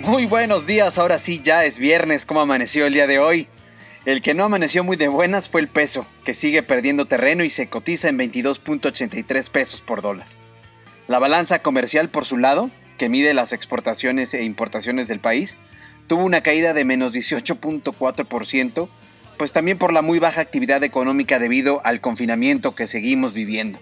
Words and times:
Muy 0.00 0.24
buenos 0.24 0.66
días, 0.66 0.96
ahora 0.96 1.18
sí 1.18 1.40
ya 1.42 1.66
es 1.66 1.78
viernes, 1.78 2.24
¿cómo 2.24 2.40
amaneció 2.40 2.86
el 2.86 2.94
día 2.94 3.06
de 3.06 3.18
hoy? 3.18 3.48
El 4.06 4.22
que 4.22 4.32
no 4.32 4.44
amaneció 4.44 4.82
muy 4.82 4.96
de 4.96 5.08
buenas 5.08 5.50
fue 5.50 5.60
el 5.60 5.68
peso, 5.68 6.06
que 6.24 6.32
sigue 6.32 6.62
perdiendo 6.62 7.04
terreno 7.04 7.44
y 7.44 7.50
se 7.50 7.68
cotiza 7.68 8.08
en 8.08 8.18
22.83 8.18 9.50
pesos 9.50 9.82
por 9.82 10.00
dólar. 10.00 10.26
La 11.06 11.18
balanza 11.18 11.60
comercial, 11.60 12.08
por 12.08 12.24
su 12.24 12.38
lado, 12.38 12.70
que 12.96 13.10
mide 13.10 13.34
las 13.34 13.52
exportaciones 13.52 14.32
e 14.32 14.42
importaciones 14.42 15.06
del 15.06 15.20
país, 15.20 15.58
tuvo 16.06 16.24
una 16.24 16.42
caída 16.42 16.72
de 16.72 16.86
menos 16.86 17.14
18.4%, 17.14 18.88
pues 19.36 19.52
también 19.52 19.76
por 19.76 19.92
la 19.92 20.00
muy 20.00 20.18
baja 20.18 20.40
actividad 20.40 20.82
económica 20.82 21.38
debido 21.38 21.84
al 21.84 22.00
confinamiento 22.00 22.74
que 22.74 22.88
seguimos 22.88 23.34
viviendo. 23.34 23.78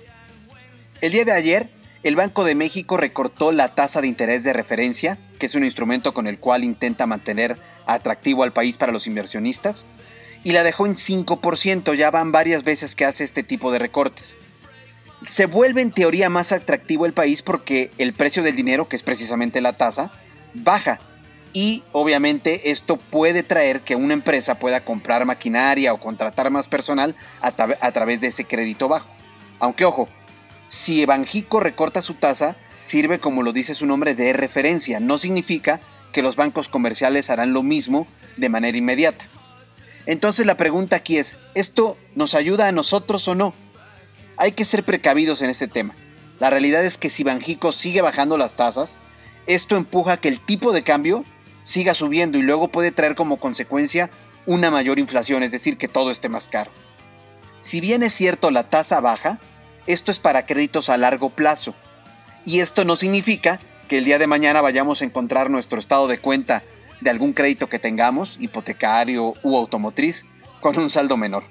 El 1.01 1.13
día 1.13 1.25
de 1.25 1.33
ayer, 1.33 1.71
el 2.03 2.17
Banco 2.17 2.43
de 2.43 2.57
México 2.57 2.97
recortó 2.97 3.53
la 3.53 3.77
tasa 3.77 4.01
de 4.01 4.09
interés 4.09 4.43
de 4.43 4.53
referencia, 4.53 5.17
que 5.39 5.47
es 5.47 5.55
un 5.55 5.65
instrumento 5.65 6.13
con 6.13 6.27
el 6.27 6.39
cual 6.39 6.65
intenta 6.65 7.07
mantener 7.07 7.59
atractivo 7.87 8.43
al 8.43 8.53
país 8.53 8.77
para 8.77 8.93
los 8.93 9.07
inversionistas, 9.07 9.87
y 10.45 10.53
la 10.53 10.63
dejó 10.63 10.87
en 10.87 10.95
5%, 10.95 11.95
ya 11.95 12.11
van 12.11 12.33
varias 12.33 12.65
veces 12.65 12.95
que 12.95 13.05
hace 13.05 13.25
este 13.25 13.43
tipo 13.43 13.73
de 13.73 13.79
recortes. 13.79 14.37
Se 15.29 15.47
vuelve 15.47 15.83
en 15.83 15.91
teoría 15.91 16.31
más 16.31 16.53
atractivo 16.53 17.07
el 17.07 17.13
país 17.13 17.43
porque 17.43 17.91
el 17.99 18.15
precio 18.15 18.43
del 18.43 18.55
dinero, 18.55 18.89
que 18.89 18.97
es 18.97 19.03
precisamente 19.03 19.61
la 19.61 19.73
tasa, 19.73 20.13
baja. 20.55 21.01
Y 21.53 21.83
obviamente 21.93 22.71
esto 22.71 22.99
puede 22.99 23.43
traer 23.43 23.81
que 23.81 23.97
una 23.97 24.15
empresa 24.15 24.59
pueda 24.59 24.85
comprar 24.85 25.25
maquinaria 25.25 25.93
o 25.93 25.99
contratar 25.99 26.51
más 26.51 26.69
personal 26.69 27.17
a, 27.41 27.93
través 27.93 28.21
de 28.21 28.29
ese 28.29 28.45
crédito 28.45 28.89
bajo. 28.89 29.09
Aunque 29.59 29.85
ojo, 29.85 30.09
si 30.69 31.05
Banjico 31.05 31.59
recorta 31.59 32.03
su 32.03 32.15
tasa, 32.15 32.57
sirve 32.89 33.21
como 33.21 33.43
lo 33.43 33.53
dice 33.53 33.75
su 33.75 33.85
nombre 33.85 34.15
de 34.15 34.33
referencia, 34.33 34.99
no 34.99 35.19
significa 35.19 35.81
que 36.11 36.23
los 36.23 36.37
bancos 36.37 36.71
comerciales 36.71 37.29
harán 37.29 37.53
lo 37.53 37.63
mismo 37.63 38.07
de 38.39 38.49
manera 38.49 38.79
inmediata. 38.79 39.27
Entonces 40.07 40.47
la 40.47 40.57
pregunta 40.57 40.97
aquí 40.97 41.19
es, 41.19 41.37
¿esto 41.55 41.99
nos 42.15 42.35
ayuda 42.35 42.67
a 42.67 42.73
nosotros 42.73 43.29
o 43.29 43.35
no? 43.35 43.53
Hay 44.39 44.53
que 44.53 44.65
ser 44.65 44.85
precavidos 44.85 45.43
en 45.43 45.51
este 45.51 45.69
tema. 45.69 45.95
La 46.41 46.49
realidad 46.49 46.83
es 46.83 46.97
que 46.97 47.11
si 47.11 47.25
Banjico 47.25 47.73
sigue 47.73 48.01
bajando 48.01 48.39
las 48.39 48.55
tasas, 48.55 48.97
esto 49.47 49.77
empuja 49.77 50.13
a 50.13 50.17
que 50.17 50.29
el 50.29 50.41
tipo 50.41 50.73
de 50.73 50.83
cambio 50.83 51.25
siga 51.65 51.95
subiendo 51.95 52.39
y 52.39 52.43
luego 52.43 52.69
puede 52.69 52.91
traer 52.91 53.15
como 53.15 53.39
consecuencia 53.39 54.09
una 54.47 54.71
mayor 54.71 54.99
inflación, 54.99 55.43
es 55.43 55.53
decir, 55.53 55.77
que 55.77 55.89
todo 55.89 56.11
esté 56.11 56.31
más 56.31 56.49
caro. 56.49 56.71
Si 57.61 57.83
bien 57.83 58.03
es 58.03 58.15
cierto 58.15 58.51
la 58.51 58.71
tasa 58.71 59.01
baja, 59.01 59.41
esto 59.87 60.11
es 60.11 60.21
para 60.21 60.47
créditos 60.47 60.89
a 60.89 60.97
largo 60.97 61.29
plazo. 61.29 61.75
Y 62.49 62.61
esto 62.61 62.87
no 62.87 62.97
significa 62.97 63.61
que 63.89 63.99
el 63.99 64.07
día 64.07 64.19
de 64.19 64.27
mañana 64.27 64.63
vayamos 64.63 65.03
a 65.03 65.05
encontrar 65.05 65.51
nuestro 65.51 65.79
estado 65.79 66.09
de 66.09 66.17
cuenta 66.17 66.63
de 67.03 67.11
algún 67.11 67.35
crédito 67.35 67.69
que 67.69 67.79
tengamos, 67.79 68.39
hipotecario 68.41 69.35
u 69.43 69.55
automotriz, 69.55 70.25
con 70.63 70.79
un 70.79 70.89
saldo 70.89 71.19
menor. 71.19 71.45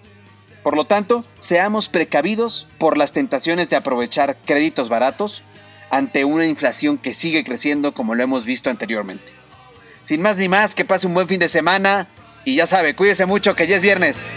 Por 0.63 0.75
lo 0.75 0.85
tanto, 0.85 1.23
seamos 1.37 1.87
precavidos 1.87 2.65
por 2.79 2.97
las 2.97 3.11
tentaciones 3.11 3.69
de 3.69 3.75
aprovechar 3.75 4.37
créditos 4.43 4.89
baratos 4.89 5.43
ante 5.91 6.25
una 6.25 6.47
inflación 6.47 6.97
que 6.97 7.13
sigue 7.13 7.43
creciendo 7.43 7.93
como 7.93 8.15
lo 8.15 8.23
hemos 8.23 8.43
visto 8.43 8.71
anteriormente. 8.71 9.31
Sin 10.03 10.23
más 10.23 10.37
ni 10.37 10.49
más, 10.49 10.73
que 10.73 10.83
pase 10.83 11.05
un 11.05 11.13
buen 11.13 11.27
fin 11.27 11.39
de 11.39 11.47
semana 11.47 12.07
y 12.43 12.55
ya 12.55 12.65
sabe, 12.65 12.95
cuídese 12.95 13.27
mucho 13.27 13.55
que 13.55 13.67
ya 13.67 13.75
es 13.75 13.83
viernes. 13.83 14.31